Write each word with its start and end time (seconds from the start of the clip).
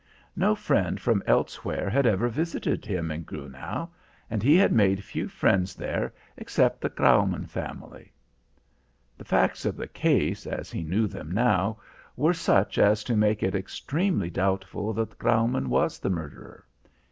No 0.35 0.55
friend 0.55 0.99
from 0.99 1.21
elsewhere 1.27 1.87
had 1.87 2.07
ever 2.07 2.27
visited 2.27 2.87
him 2.87 3.11
in 3.11 3.21
Grunau, 3.23 3.87
and 4.31 4.41
he 4.41 4.55
had 4.55 4.71
made 4.71 5.03
few 5.03 5.27
friends 5.27 5.75
there 5.75 6.11
except 6.37 6.81
the 6.81 6.89
Graumann 6.89 7.45
family. 7.45 8.11
The 9.15 9.25
facts 9.25 9.63
of 9.63 9.77
the 9.77 9.87
case, 9.87 10.47
as 10.47 10.71
he 10.71 10.81
knew 10.81 11.05
them 11.05 11.29
now, 11.29 11.77
were 12.15 12.33
such 12.33 12.79
as 12.79 13.03
to 13.03 13.15
make 13.15 13.43
it 13.43 13.53
extremely 13.53 14.31
doubtful 14.31 14.91
that 14.93 15.19
Graumann 15.19 15.69
was 15.69 15.99
the 15.99 16.09
murderer. 16.09 16.65